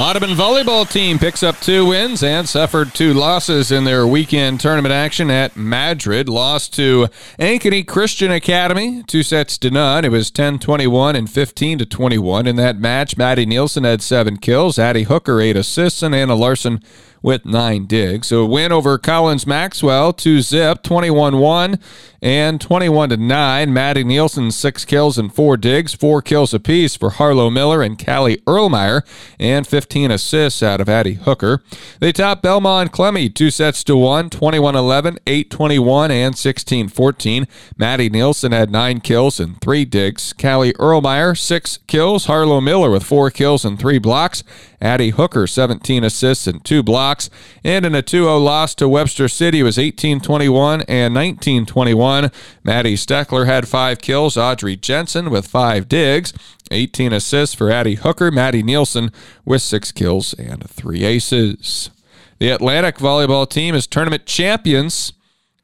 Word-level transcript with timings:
Audubon 0.00 0.30
volleyball 0.30 0.90
team 0.90 1.18
picks 1.18 1.42
up 1.42 1.60
two 1.60 1.84
wins 1.84 2.22
and 2.22 2.48
suffered 2.48 2.94
two 2.94 3.12
losses 3.12 3.70
in 3.70 3.84
their 3.84 4.06
weekend 4.06 4.58
tournament 4.58 4.94
action 4.94 5.30
at 5.30 5.54
Madrid. 5.56 6.26
Lost 6.26 6.72
to 6.76 7.08
Ankeny 7.38 7.86
Christian 7.86 8.30
Academy, 8.30 9.02
two 9.02 9.22
sets 9.22 9.58
to 9.58 9.70
none. 9.70 10.06
It 10.06 10.10
was 10.10 10.30
10-21 10.30 11.16
and 11.16 11.28
15-21 11.28 12.46
in 12.46 12.56
that 12.56 12.80
match. 12.80 13.18
Maddie 13.18 13.44
Nielsen 13.44 13.84
had 13.84 14.00
seven 14.00 14.38
kills, 14.38 14.78
Addie 14.78 15.02
Hooker 15.02 15.38
eight 15.38 15.54
assists, 15.54 16.02
and 16.02 16.14
Anna 16.14 16.34
Larson 16.34 16.82
with 17.22 17.44
nine 17.44 17.86
digs. 17.86 18.28
So 18.28 18.46
win 18.46 18.72
over 18.72 18.98
Collins 18.98 19.46
Maxwell, 19.46 20.12
two 20.12 20.40
zip, 20.40 20.82
21 20.82 21.38
1 21.38 21.78
and 22.22 22.60
21 22.60 23.10
to 23.10 23.16
9. 23.16 23.72
Maddie 23.72 24.04
Nielsen, 24.04 24.50
six 24.50 24.84
kills 24.84 25.18
and 25.18 25.34
four 25.34 25.56
digs, 25.56 25.94
four 25.94 26.20
kills 26.20 26.52
apiece 26.52 26.96
for 26.96 27.10
Harlow 27.10 27.50
Miller 27.50 27.82
and 27.82 28.04
Callie 28.04 28.38
Erlmeyer, 28.46 29.02
and 29.38 29.66
15 29.66 30.10
assists 30.10 30.62
out 30.62 30.80
of 30.80 30.88
Addie 30.88 31.14
Hooker. 31.14 31.62
They 31.98 32.12
top 32.12 32.42
Belmond-Klemme, 32.42 33.34
two 33.34 33.50
sets 33.50 33.82
to 33.84 33.96
one, 33.96 34.30
21 34.30 34.76
11, 34.76 35.18
8 35.26 35.50
21, 35.50 36.10
and 36.10 36.36
16 36.36 36.88
14. 36.88 37.48
Maddie 37.76 38.10
Nielsen 38.10 38.52
had 38.52 38.70
nine 38.70 39.00
kills 39.00 39.40
and 39.40 39.60
three 39.60 39.84
digs. 39.84 40.32
Callie 40.32 40.72
Erlmeyer, 40.74 41.36
six 41.36 41.78
kills. 41.86 42.26
Harlow 42.26 42.60
Miller 42.60 42.90
with 42.90 43.04
four 43.04 43.30
kills 43.30 43.64
and 43.64 43.78
three 43.78 43.98
blocks. 43.98 44.44
Addie 44.80 45.10
Hooker, 45.10 45.46
17 45.46 46.04
assists 46.04 46.46
and 46.46 46.64
two 46.64 46.82
blocks. 46.82 47.09
And 47.64 47.84
in 47.84 47.94
a 47.94 48.02
2 48.02 48.24
0 48.24 48.38
loss 48.38 48.74
to 48.76 48.88
Webster 48.88 49.28
City, 49.28 49.60
it 49.60 49.64
was 49.64 49.78
18 49.78 50.20
21 50.20 50.82
and 50.82 51.14
19 51.14 51.66
21. 51.66 52.30
Maddie 52.62 52.96
Steckler 52.96 53.46
had 53.46 53.68
five 53.68 54.00
kills. 54.00 54.36
Audrey 54.36 54.76
Jensen 54.76 55.30
with 55.30 55.46
five 55.46 55.88
digs. 55.88 56.32
18 56.70 57.12
assists 57.12 57.54
for 57.54 57.70
Addie 57.70 57.96
Hooker. 57.96 58.30
Maddie 58.30 58.62
Nielsen 58.62 59.10
with 59.44 59.62
six 59.62 59.90
kills 59.92 60.34
and 60.34 60.68
three 60.68 61.04
aces. 61.04 61.90
The 62.38 62.50
Atlantic 62.50 62.96
volleyball 62.96 63.48
team 63.48 63.74
is 63.74 63.86
tournament 63.86 64.24
champions 64.24 65.12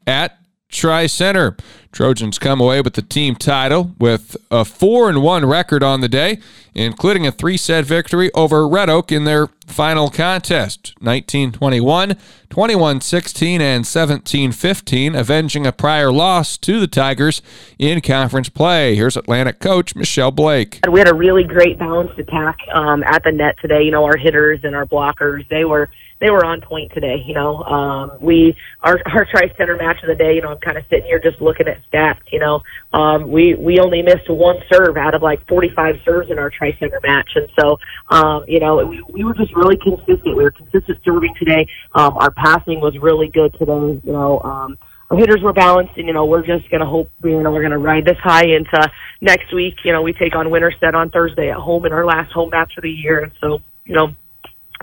at 0.05 0.37
Tri 0.69 1.07
Center. 1.07 1.55
Trojans 1.91 2.37
come 2.37 2.61
away 2.61 2.81
with 2.81 2.93
the 2.93 3.01
team 3.01 3.35
title 3.35 3.95
with 3.97 4.37
a 4.51 4.63
4 4.63 5.09
and 5.09 5.23
1 5.23 5.45
record 5.45 5.81
on 5.81 6.01
the 6.01 6.09
day, 6.09 6.39
including 6.75 7.25
a 7.25 7.31
three 7.31 7.57
set 7.57 7.85
victory 7.85 8.31
over 8.33 8.67
Red 8.67 8.89
Oak 8.89 9.11
in 9.11 9.23
their 9.23 9.47
final 9.65 10.09
contest 10.09 10.93
19 11.01 11.51
21, 11.53 12.17
21 12.49 13.01
16, 13.01 13.61
and 13.61 13.87
17 13.87 14.51
15, 14.51 15.15
avenging 15.15 15.65
a 15.65 15.71
prior 15.71 16.11
loss 16.11 16.57
to 16.57 16.79
the 16.79 16.87
Tigers 16.87 17.41
in 17.79 18.01
conference 18.01 18.49
play. 18.49 18.95
Here's 18.95 19.17
Atlantic 19.17 19.59
coach 19.59 19.95
Michelle 19.95 20.31
Blake. 20.31 20.81
We 20.87 20.99
had 20.99 21.09
a 21.09 21.15
really 21.15 21.45
great 21.45 21.79
balanced 21.79 22.19
attack 22.19 22.57
um, 22.73 23.03
at 23.03 23.23
the 23.23 23.31
net 23.31 23.55
today. 23.61 23.81
You 23.81 23.91
know, 23.91 24.03
our 24.03 24.17
hitters 24.17 24.59
and 24.63 24.75
our 24.75 24.85
blockers, 24.85 25.47
they 25.49 25.65
were 25.65 25.89
they 26.19 26.29
were 26.29 26.45
on 26.45 26.61
point 26.61 26.91
today. 26.93 27.23
You 27.25 27.33
know, 27.33 27.63
um, 27.63 28.11
we 28.21 28.55
our 28.81 28.99
our 29.05 29.25
tri 29.25 29.51
center 29.57 29.75
match 29.77 29.97
of 30.03 30.07
the 30.07 30.15
day. 30.15 30.33
You 30.35 30.41
know, 30.41 30.49
I'm 30.49 30.59
kind 30.59 30.77
of 30.77 30.83
sitting 30.89 31.05
here 31.05 31.19
just 31.19 31.41
looking 31.41 31.67
at 31.67 31.79
stats. 31.91 32.21
You 32.31 32.39
know, 32.39 32.61
um, 32.93 33.29
we 33.31 33.55
we 33.55 33.79
only 33.79 34.01
missed 34.01 34.29
one 34.29 34.57
serve 34.71 34.97
out 34.97 35.13
of 35.13 35.21
like 35.21 35.45
45 35.47 35.95
serves 36.05 36.31
in 36.31 36.39
our 36.39 36.49
tri 36.49 36.75
center 36.79 36.99
match, 37.03 37.29
and 37.35 37.47
so 37.59 37.77
um, 38.09 38.43
you 38.47 38.59
know 38.59 38.85
we, 38.85 39.03
we 39.09 39.23
were 39.23 39.33
just 39.33 39.55
really 39.55 39.77
consistent. 39.77 40.35
We 40.35 40.43
were 40.43 40.51
consistent 40.51 40.99
serving 41.05 41.33
today. 41.37 41.67
Um, 41.93 42.17
our 42.17 42.31
passing 42.31 42.79
was 42.79 42.97
really 43.01 43.29
good 43.29 43.53
today. 43.53 44.01
You 44.03 44.11
know. 44.11 44.39
Um, 44.39 44.77
our 45.09 45.15
hitters 45.15 45.41
were 45.41 45.53
balanced, 45.53 45.93
and 45.95 46.05
you 46.05 46.13
know 46.13 46.25
we're 46.25 46.45
just 46.45 46.69
gonna 46.69 46.85
hope 46.85 47.09
you 47.23 47.41
know 47.41 47.49
we're 47.49 47.61
gonna 47.61 47.77
ride 47.77 48.03
this 48.03 48.17
high 48.21 48.43
into 48.43 48.91
next 49.21 49.53
week. 49.53 49.75
You 49.85 49.93
know 49.93 50.01
we 50.01 50.11
take 50.11 50.35
on 50.35 50.49
Winterset 50.49 50.95
on 50.95 51.09
Thursday 51.11 51.49
at 51.49 51.55
home 51.55 51.85
in 51.85 51.93
our 51.93 52.05
last 52.05 52.33
home 52.33 52.49
match 52.49 52.73
of 52.75 52.83
the 52.83 52.91
year, 52.91 53.23
and 53.23 53.31
so 53.39 53.59
you 53.85 53.95
know 53.95 54.09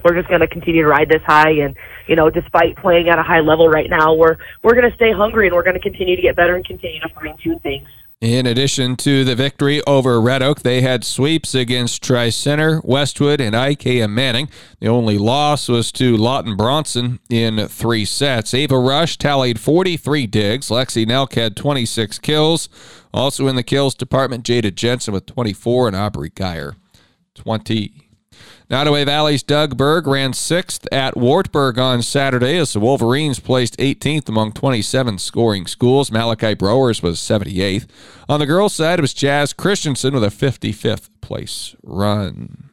we're 0.04 0.14
just 0.14 0.28
going 0.28 0.40
to 0.40 0.46
continue 0.46 0.82
to 0.82 0.88
ride 0.88 1.08
this 1.08 1.22
high 1.26 1.50
and 1.50 1.74
you 2.06 2.14
know 2.14 2.30
despite 2.30 2.76
playing 2.76 3.08
at 3.08 3.18
a 3.18 3.22
high 3.22 3.40
level 3.40 3.68
right 3.68 3.90
now 3.90 4.14
we're 4.14 4.36
we're 4.62 4.74
going 4.74 4.88
to 4.88 4.94
stay 4.94 5.12
hungry 5.12 5.46
and 5.46 5.56
we're 5.56 5.64
going 5.64 5.74
to 5.74 5.80
continue 5.80 6.14
to 6.14 6.22
get 6.22 6.36
better 6.36 6.54
and 6.54 6.64
continue 6.64 7.00
to 7.00 7.08
fine 7.14 7.36
tune 7.42 7.58
things 7.60 7.88
in 8.24 8.46
addition 8.46 8.96
to 8.96 9.22
the 9.22 9.34
victory 9.34 9.82
over 9.86 10.18
Red 10.18 10.42
Oak, 10.42 10.60
they 10.60 10.80
had 10.80 11.04
sweeps 11.04 11.54
against 11.54 12.02
Tri 12.02 12.30
Center, 12.30 12.80
Westwood, 12.82 13.38
and 13.38 13.54
IKM 13.54 14.10
Manning. 14.12 14.48
The 14.80 14.88
only 14.88 15.18
loss 15.18 15.68
was 15.68 15.92
to 15.92 16.16
Lawton 16.16 16.56
Bronson 16.56 17.18
in 17.28 17.68
three 17.68 18.06
sets. 18.06 18.54
Ava 18.54 18.78
Rush 18.78 19.18
tallied 19.18 19.60
43 19.60 20.26
digs. 20.26 20.70
Lexi 20.70 21.04
Nelk 21.04 21.34
had 21.34 21.54
26 21.54 22.18
kills. 22.20 22.70
Also 23.12 23.46
in 23.46 23.56
the 23.56 23.62
kills 23.62 23.94
department, 23.94 24.44
Jada 24.44 24.74
Jensen 24.74 25.12
with 25.12 25.26
24 25.26 25.88
and 25.88 25.96
Aubrey 25.96 26.30
Geyer 26.34 26.76
20. 27.34 28.04
Nodaway 28.70 29.04
Valley's 29.04 29.42
Doug 29.42 29.76
Berg 29.76 30.06
ran 30.06 30.32
sixth 30.32 30.86
at 30.90 31.16
Wartburg 31.16 31.78
on 31.78 32.02
Saturday 32.02 32.56
as 32.56 32.72
the 32.72 32.80
Wolverines 32.80 33.38
placed 33.38 33.76
18th 33.78 34.28
among 34.28 34.52
27 34.52 35.18
scoring 35.18 35.66
schools. 35.66 36.10
Malachi 36.10 36.54
Browers 36.54 37.02
was 37.02 37.18
78th. 37.18 37.86
On 38.28 38.40
the 38.40 38.46
girls' 38.46 38.74
side, 38.74 38.98
it 38.98 39.02
was 39.02 39.12
Jazz 39.12 39.52
Christensen 39.52 40.14
with 40.14 40.24
a 40.24 40.28
55th 40.28 41.10
place 41.20 41.76
run. 41.82 42.70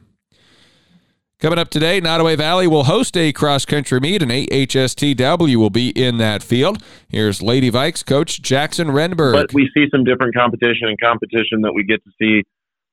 Coming 1.42 1.58
up 1.58 1.70
today, 1.70 2.00
Nodaway 2.00 2.36
Valley 2.36 2.68
will 2.68 2.84
host 2.84 3.16
a 3.16 3.32
cross 3.32 3.66
country 3.66 3.98
meet, 3.98 4.22
and 4.22 4.30
AHSTW 4.30 5.56
will 5.56 5.70
be 5.70 5.88
in 5.88 6.18
that 6.18 6.40
field. 6.40 6.80
Here's 7.08 7.42
Lady 7.42 7.68
Vikes 7.68 8.06
coach 8.06 8.40
Jackson 8.40 8.86
Renberg. 8.86 9.32
But 9.32 9.52
we 9.52 9.68
see 9.74 9.86
some 9.90 10.04
different 10.04 10.36
competition 10.36 10.86
and 10.86 11.00
competition 11.00 11.62
that 11.62 11.72
we 11.74 11.82
get 11.82 12.00
to 12.04 12.10
see 12.16 12.44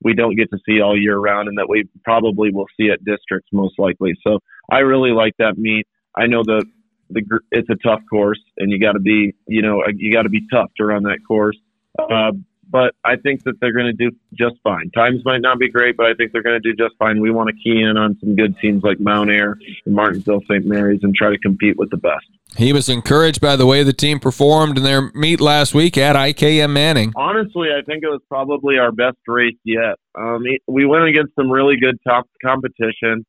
we 0.02 0.14
don't 0.14 0.36
get 0.36 0.50
to 0.50 0.58
see 0.66 0.80
all 0.80 0.98
year 0.98 1.16
round 1.16 1.48
and 1.48 1.58
that 1.58 1.68
we 1.68 1.84
probably 2.04 2.50
will 2.50 2.66
see 2.78 2.90
at 2.90 3.04
districts 3.04 3.48
most 3.52 3.78
likely. 3.78 4.14
So 4.26 4.38
I 4.70 4.78
really 4.78 5.10
like 5.10 5.34
that 5.38 5.58
meet. 5.58 5.86
I 6.16 6.26
know 6.26 6.42
the 6.44 6.64
the 7.10 7.22
it's 7.50 7.68
a 7.70 7.76
tough 7.76 8.00
course 8.08 8.40
and 8.58 8.70
you 8.70 8.78
got 8.78 8.92
to 8.92 9.00
be 9.00 9.34
you 9.46 9.62
know 9.62 9.82
you 9.96 10.12
got 10.12 10.22
to 10.22 10.28
be 10.28 10.42
tough 10.52 10.70
to 10.76 10.86
run 10.86 11.02
that 11.04 11.18
course. 11.26 11.56
Uh, 11.98 12.32
but 12.70 12.94
I 13.04 13.16
think 13.16 13.42
that 13.44 13.54
they're 13.60 13.72
going 13.72 13.86
to 13.86 13.92
do 13.92 14.16
just 14.34 14.56
fine. 14.62 14.90
Times 14.90 15.22
might 15.24 15.40
not 15.40 15.58
be 15.58 15.68
great, 15.68 15.96
but 15.96 16.06
I 16.06 16.14
think 16.14 16.32
they're 16.32 16.42
going 16.42 16.60
to 16.60 16.72
do 16.72 16.74
just 16.74 16.96
fine. 16.98 17.20
We 17.20 17.30
want 17.30 17.48
to 17.48 17.54
key 17.54 17.82
in 17.82 17.96
on 17.96 18.16
some 18.20 18.36
good 18.36 18.56
teams 18.58 18.82
like 18.82 19.00
Mount 19.00 19.30
Ayr 19.30 19.58
and 19.86 19.96
Martensdale 19.96 20.42
St. 20.42 20.64
Mary's 20.64 21.00
and 21.02 21.14
try 21.14 21.30
to 21.30 21.38
compete 21.38 21.76
with 21.76 21.90
the 21.90 21.96
best. 21.96 22.26
He 22.56 22.72
was 22.72 22.88
encouraged 22.88 23.40
by 23.40 23.56
the 23.56 23.66
way 23.66 23.82
the 23.82 23.92
team 23.92 24.18
performed 24.18 24.78
in 24.78 24.84
their 24.84 25.10
meet 25.14 25.40
last 25.40 25.74
week 25.74 25.96
at 25.98 26.16
IKM 26.16 26.70
Manning. 26.70 27.12
Honestly, 27.16 27.68
I 27.76 27.82
think 27.82 28.02
it 28.02 28.08
was 28.08 28.20
probably 28.28 28.78
our 28.78 28.92
best 28.92 29.18
race 29.26 29.58
yet. 29.64 29.96
Um, 30.16 30.44
we 30.66 30.86
went 30.86 31.04
against 31.04 31.34
some 31.34 31.50
really 31.50 31.76
good 31.76 31.98
top 32.06 32.26
competition. 32.44 33.24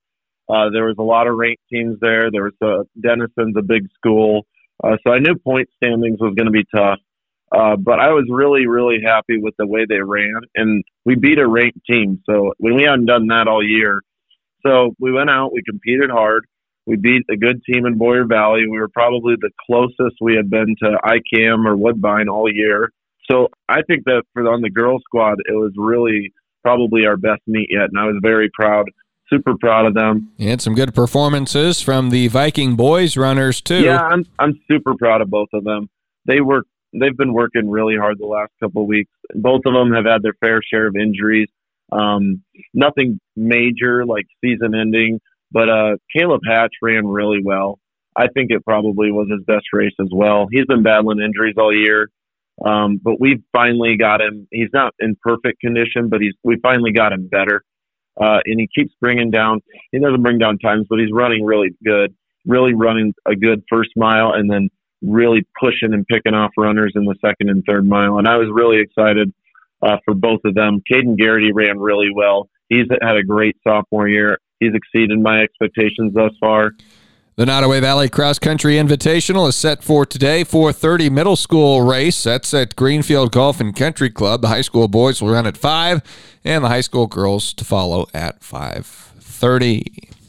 Uh, 0.49 0.69
there 0.69 0.85
was 0.85 0.95
a 0.99 1.03
lot 1.03 1.27
of 1.27 1.35
ranked 1.35 1.63
teams 1.71 1.97
there. 2.01 2.29
There 2.31 2.43
was 2.43 2.53
uh, 2.61 2.83
Denison's 2.99 3.55
a 3.57 3.61
big 3.61 3.87
school, 3.95 4.45
uh, 4.83 4.97
so 5.05 5.13
I 5.13 5.19
knew 5.19 5.35
point 5.35 5.69
standings 5.77 6.19
was 6.19 6.33
going 6.35 6.47
to 6.47 6.51
be 6.51 6.65
tough. 6.75 6.99
Uh, 7.51 7.75
but 7.75 7.99
I 7.99 8.11
was 8.11 8.25
really, 8.29 8.65
really 8.65 8.99
happy 9.05 9.37
with 9.37 9.53
the 9.57 9.67
way 9.67 9.85
they 9.87 9.99
ran, 9.99 10.41
and 10.55 10.83
we 11.05 11.15
beat 11.15 11.37
a 11.37 11.47
ranked 11.47 11.85
team. 11.89 12.21
So 12.25 12.53
when 12.57 12.75
we 12.75 12.83
hadn't 12.83 13.07
done 13.07 13.27
that 13.27 13.47
all 13.47 13.63
year, 13.63 14.01
so 14.65 14.95
we 14.99 15.11
went 15.11 15.29
out, 15.29 15.51
we 15.53 15.61
competed 15.63 16.09
hard. 16.09 16.45
We 16.85 16.95
beat 16.95 17.23
a 17.29 17.35
good 17.35 17.61
team 17.63 17.85
in 17.85 17.97
Boyer 17.97 18.25
Valley. 18.25 18.65
We 18.69 18.79
were 18.79 18.89
probably 18.89 19.35
the 19.39 19.51
closest 19.65 20.17
we 20.21 20.35
had 20.35 20.49
been 20.49 20.75
to 20.81 20.97
IKM 21.03 21.65
or 21.67 21.75
Woodbine 21.75 22.27
all 22.27 22.51
year. 22.51 22.89
So 23.29 23.49
I 23.69 23.81
think 23.83 24.05
that 24.05 24.23
for 24.33 24.49
on 24.51 24.61
the 24.61 24.69
girls 24.69 25.01
squad, 25.05 25.37
it 25.45 25.53
was 25.53 25.73
really 25.77 26.33
probably 26.63 27.05
our 27.05 27.17
best 27.17 27.41
meet 27.47 27.69
yet, 27.69 27.89
and 27.89 27.99
I 27.99 28.05
was 28.05 28.17
very 28.21 28.49
proud, 28.53 28.85
super 29.29 29.55
proud 29.59 29.85
of 29.85 29.93
them. 29.93 30.31
And 30.39 30.61
some 30.61 30.73
good 30.73 30.93
performances 30.93 31.81
from 31.81 32.09
the 32.09 32.27
Viking 32.27 32.75
boys 32.75 33.17
runners 33.17 33.61
too. 33.61 33.81
Yeah, 33.81 34.01
I'm 34.01 34.25
I'm 34.39 34.59
super 34.69 34.95
proud 34.95 35.21
of 35.21 35.29
both 35.29 35.49
of 35.53 35.63
them. 35.63 35.89
They 36.25 36.41
were 36.41 36.63
they've 36.93 37.17
been 37.17 37.33
working 37.33 37.69
really 37.69 37.95
hard 37.97 38.17
the 38.19 38.25
last 38.25 38.51
couple 38.59 38.83
of 38.83 38.87
weeks. 38.87 39.11
Both 39.33 39.61
of 39.65 39.73
them 39.73 39.93
have 39.93 40.05
had 40.05 40.23
their 40.23 40.33
fair 40.39 40.61
share 40.61 40.87
of 40.87 40.95
injuries. 40.95 41.49
Um, 41.91 42.43
nothing 42.73 43.19
major 43.35 44.05
like 44.05 44.25
season 44.43 44.73
ending, 44.75 45.19
but 45.51 45.69
uh, 45.69 45.97
Caleb 46.15 46.41
Hatch 46.47 46.71
ran 46.81 47.05
really 47.07 47.41
well. 47.43 47.79
I 48.15 48.27
think 48.27 48.51
it 48.51 48.63
probably 48.65 49.11
was 49.11 49.27
his 49.29 49.43
best 49.45 49.65
race 49.73 49.93
as 49.99 50.09
well. 50.13 50.47
He's 50.51 50.65
been 50.65 50.83
battling 50.83 51.21
injuries 51.21 51.55
all 51.57 51.73
year, 51.73 52.09
um, 52.65 52.99
but 53.01 53.19
we 53.19 53.41
finally 53.53 53.95
got 53.97 54.21
him. 54.21 54.47
He's 54.51 54.69
not 54.73 54.93
in 54.99 55.15
perfect 55.21 55.61
condition, 55.61 56.09
but 56.09 56.21
he's 56.21 56.33
we 56.43 56.57
finally 56.61 56.91
got 56.91 57.13
him 57.13 57.27
better. 57.27 57.63
Uh, 58.19 58.39
and 58.45 58.59
he 58.59 58.67
keeps 58.75 58.93
bringing 58.99 59.31
down. 59.31 59.61
He 59.91 59.99
doesn't 59.99 60.21
bring 60.21 60.37
down 60.37 60.59
times, 60.59 60.87
but 60.89 60.99
he's 60.99 61.11
running 61.13 61.43
really 61.43 61.69
good. 61.83 62.13
Really 62.45 62.73
running 62.73 63.13
a 63.25 63.35
good 63.35 63.63
first 63.69 63.91
mile, 63.95 64.33
and 64.33 64.49
then 64.49 64.69
really 65.01 65.45
pushing 65.59 65.93
and 65.93 66.05
picking 66.07 66.33
off 66.33 66.51
runners 66.57 66.93
in 66.95 67.05
the 67.05 67.15
second 67.21 67.49
and 67.49 67.63
third 67.67 67.87
mile. 67.87 68.17
And 68.17 68.27
I 68.27 68.37
was 68.37 68.49
really 68.51 68.79
excited 68.79 69.33
uh, 69.81 69.97
for 70.05 70.13
both 70.13 70.41
of 70.45 70.53
them. 70.53 70.81
Caden 70.91 71.17
Garrity 71.17 71.51
ran 71.51 71.79
really 71.79 72.09
well. 72.13 72.49
He's 72.69 72.87
had 73.01 73.17
a 73.17 73.23
great 73.23 73.57
sophomore 73.63 74.07
year 74.07 74.37
he's 74.61 74.73
exceeded 74.73 75.19
my 75.19 75.41
expectations 75.41 76.13
thus 76.13 76.31
far. 76.39 76.71
The 77.35 77.45
Nodaway 77.45 77.81
Valley 77.81 78.07
Cross 78.07 78.39
Country 78.39 78.75
Invitational 78.75 79.49
is 79.49 79.55
set 79.55 79.83
for 79.83 80.05
today, 80.05 80.43
4:30 80.43 81.09
middle 81.09 81.35
school 81.35 81.81
race. 81.81 82.23
That's 82.23 82.53
at 82.53 82.75
Greenfield 82.75 83.31
Golf 83.31 83.59
and 83.59 83.75
Country 83.75 84.09
Club. 84.09 84.41
The 84.41 84.49
high 84.49 84.61
school 84.61 84.87
boys 84.87 85.21
will 85.21 85.31
run 85.31 85.47
at 85.47 85.57
5 85.57 86.01
and 86.45 86.63
the 86.63 86.69
high 86.69 86.81
school 86.81 87.07
girls 87.07 87.53
to 87.55 87.65
follow 87.65 88.07
at 88.13 88.41
5:30. 88.41 90.20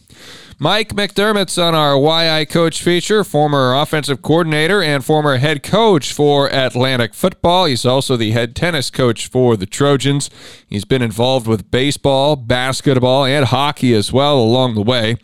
Mike 0.62 0.90
McDermott's 0.90 1.58
on 1.58 1.74
our 1.74 1.98
Why 1.98 2.30
I 2.30 2.44
Coach 2.44 2.84
feature, 2.84 3.24
former 3.24 3.74
offensive 3.74 4.22
coordinator 4.22 4.80
and 4.80 5.04
former 5.04 5.38
head 5.38 5.64
coach 5.64 6.12
for 6.12 6.46
Atlantic 6.54 7.14
football. 7.14 7.64
He's 7.64 7.84
also 7.84 8.16
the 8.16 8.30
head 8.30 8.54
tennis 8.54 8.88
coach 8.88 9.26
for 9.26 9.56
the 9.56 9.66
Trojans. 9.66 10.30
He's 10.64 10.84
been 10.84 11.02
involved 11.02 11.48
with 11.48 11.72
baseball, 11.72 12.36
basketball, 12.36 13.24
and 13.24 13.46
hockey 13.46 13.92
as 13.92 14.12
well 14.12 14.38
along 14.38 14.76
the 14.76 14.82
way. 14.82 15.16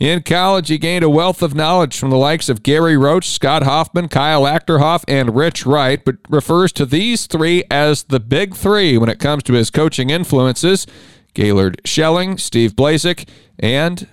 In 0.00 0.20
college, 0.24 0.66
he 0.66 0.78
gained 0.78 1.04
a 1.04 1.08
wealth 1.08 1.42
of 1.42 1.54
knowledge 1.54 1.96
from 1.96 2.10
the 2.10 2.16
likes 2.16 2.48
of 2.48 2.64
Gary 2.64 2.96
Roach, 2.96 3.30
Scott 3.30 3.62
Hoffman, 3.62 4.08
Kyle 4.08 4.42
Achterhoff, 4.42 5.04
and 5.06 5.36
Rich 5.36 5.64
Wright, 5.64 6.04
but 6.04 6.16
refers 6.28 6.72
to 6.72 6.84
these 6.84 7.28
three 7.28 7.62
as 7.70 8.02
the 8.02 8.18
big 8.18 8.56
three 8.56 8.98
when 8.98 9.08
it 9.08 9.20
comes 9.20 9.44
to 9.44 9.52
his 9.52 9.70
coaching 9.70 10.10
influences 10.10 10.88
Gaylord 11.34 11.80
Schelling, 11.84 12.36
Steve 12.38 12.74
Blazek, 12.74 13.28
and 13.58 14.08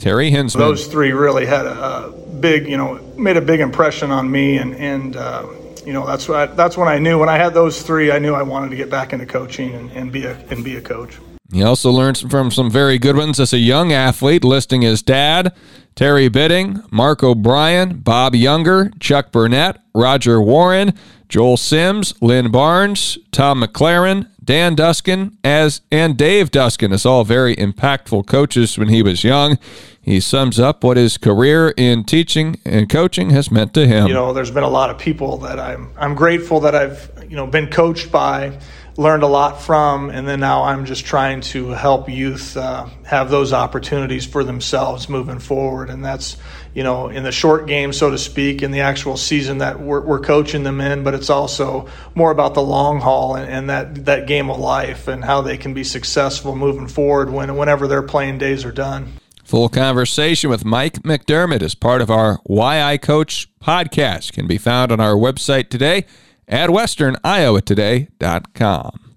Terry 0.00 0.30
Hinsman. 0.30 0.64
Those 0.64 0.86
three 0.86 1.12
really 1.12 1.44
had 1.44 1.66
a, 1.66 2.06
a, 2.06 2.10
big, 2.40 2.66
you 2.66 2.78
know, 2.78 2.98
made 3.18 3.36
a 3.36 3.42
big 3.42 3.60
impression 3.60 4.10
on 4.10 4.30
me, 4.30 4.56
and 4.56 4.74
and 4.74 5.14
uh, 5.14 5.46
you 5.84 5.92
know 5.92 6.06
that's 6.06 6.26
what 6.26 6.38
I, 6.38 6.46
that's 6.46 6.76
when 6.76 6.88
I 6.88 6.98
knew 6.98 7.18
when 7.18 7.28
I 7.28 7.36
had 7.36 7.52
those 7.52 7.82
three, 7.82 8.10
I 8.10 8.18
knew 8.18 8.34
I 8.34 8.42
wanted 8.42 8.70
to 8.70 8.76
get 8.76 8.88
back 8.88 9.12
into 9.12 9.26
coaching 9.26 9.74
and, 9.74 9.90
and 9.92 10.10
be 10.10 10.24
a 10.24 10.32
and 10.50 10.64
be 10.64 10.76
a 10.76 10.80
coach. 10.80 11.18
He 11.52 11.62
also 11.62 11.90
learned 11.90 12.18
from 12.18 12.50
some 12.50 12.70
very 12.70 12.98
good 12.98 13.16
ones 13.16 13.40
as 13.40 13.52
a 13.52 13.58
young 13.58 13.92
athlete, 13.92 14.44
listing 14.44 14.82
his 14.82 15.02
dad, 15.02 15.52
Terry 15.96 16.28
Bidding, 16.28 16.82
Mark 16.90 17.22
O'Brien, 17.24 17.98
Bob 17.98 18.34
Younger, 18.34 18.90
Chuck 19.00 19.32
Burnett, 19.32 19.80
Roger 19.92 20.40
Warren, 20.40 20.94
Joel 21.28 21.56
Sims, 21.56 22.14
Lynn 22.20 22.50
Barnes, 22.50 23.18
Tom 23.32 23.62
McLaren, 23.62 24.28
Dan 24.42 24.74
Duskin, 24.74 25.36
as 25.44 25.80
and 25.92 26.16
Dave 26.16 26.50
Duskin 26.50 26.92
as 26.92 27.04
all 27.04 27.24
very 27.24 27.54
impactful 27.56 28.26
coaches 28.26 28.78
when 28.78 28.88
he 28.88 29.02
was 29.02 29.22
young. 29.22 29.58
He 30.00 30.18
sums 30.18 30.58
up 30.58 30.82
what 30.82 30.96
his 30.96 31.18
career 31.18 31.74
in 31.76 32.04
teaching 32.04 32.58
and 32.64 32.88
coaching 32.88 33.30
has 33.30 33.50
meant 33.50 33.74
to 33.74 33.86
him. 33.86 34.08
You 34.08 34.14
know, 34.14 34.32
there's 34.32 34.50
been 34.50 34.64
a 34.64 34.68
lot 34.68 34.90
of 34.90 34.98
people 34.98 35.36
that 35.38 35.60
I'm 35.60 35.92
I'm 35.96 36.14
grateful 36.14 36.60
that 36.60 36.74
I've 36.74 37.10
you 37.28 37.36
know 37.36 37.46
been 37.46 37.68
coached 37.68 38.10
by 38.10 38.58
learned 39.00 39.22
a 39.22 39.26
lot 39.26 39.62
from, 39.62 40.10
and 40.10 40.28
then 40.28 40.40
now 40.40 40.62
I'm 40.64 40.84
just 40.84 41.06
trying 41.06 41.40
to 41.40 41.68
help 41.68 42.10
youth 42.10 42.54
uh, 42.54 42.86
have 43.06 43.30
those 43.30 43.54
opportunities 43.54 44.26
for 44.26 44.44
themselves 44.44 45.08
moving 45.08 45.38
forward. 45.38 45.88
And 45.88 46.04
that's, 46.04 46.36
you 46.74 46.82
know, 46.82 47.08
in 47.08 47.22
the 47.22 47.32
short 47.32 47.66
game, 47.66 47.94
so 47.94 48.10
to 48.10 48.18
speak, 48.18 48.62
in 48.62 48.72
the 48.72 48.80
actual 48.80 49.16
season 49.16 49.56
that 49.58 49.80
we're, 49.80 50.02
we're 50.02 50.20
coaching 50.20 50.64
them 50.64 50.82
in, 50.82 51.02
but 51.02 51.14
it's 51.14 51.30
also 51.30 51.88
more 52.14 52.30
about 52.30 52.52
the 52.52 52.60
long 52.60 53.00
haul 53.00 53.36
and, 53.36 53.50
and, 53.50 53.70
that, 53.70 54.04
that 54.04 54.26
game 54.26 54.50
of 54.50 54.58
life 54.58 55.08
and 55.08 55.24
how 55.24 55.40
they 55.40 55.56
can 55.56 55.72
be 55.72 55.82
successful 55.82 56.54
moving 56.54 56.86
forward 56.86 57.30
when, 57.30 57.56
whenever 57.56 57.88
their 57.88 58.02
playing 58.02 58.36
days 58.36 58.66
are 58.66 58.72
done. 58.72 59.14
Full 59.44 59.70
conversation 59.70 60.50
with 60.50 60.66
Mike 60.66 60.96
McDermott 61.04 61.62
as 61.62 61.74
part 61.74 62.02
of 62.02 62.10
our 62.10 62.38
Why 62.44 62.82
I 62.82 62.98
Coach 62.98 63.48
podcast 63.62 64.34
can 64.34 64.46
be 64.46 64.58
found 64.58 64.92
on 64.92 65.00
our 65.00 65.14
website 65.14 65.70
today 65.70 66.04
at 66.50 66.70
westerniowatoday.com. 66.70 69.09